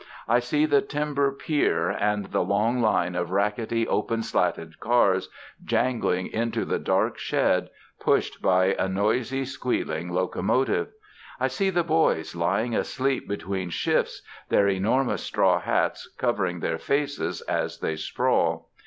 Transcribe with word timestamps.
I 0.27 0.39
see 0.39 0.65
the 0.65 0.81
timber 0.81 1.31
pier 1.31 1.91
and 1.91 2.25
the 2.31 2.41
long 2.43 2.81
line 2.81 3.13
of 3.13 3.29
rackety 3.29 3.87
open 3.87 4.23
slatted 4.23 4.79
cars 4.79 5.29
jangling 5.63 6.25
into 6.29 6.65
the 6.65 6.79
dark 6.79 7.19
shed, 7.19 7.69
pushed 7.99 8.41
by 8.41 8.73
a 8.79 8.89
noisy, 8.89 9.45
squealing 9.45 10.09
locomotive. 10.11 10.87
I 11.39 11.49
see 11.49 11.69
the 11.69 11.83
boys 11.83 12.35
lying 12.35 12.73
asleep 12.75 13.27
between 13.27 13.69
shifts, 13.69 14.23
their 14.49 14.67
enormous 14.67 15.21
straw 15.21 15.59
hats 15.59 16.09
covering 16.17 16.61
their 16.61 16.79
faces 16.79 17.41
as 17.41 17.77
they 17.77 17.95
sprawl. 17.95 18.71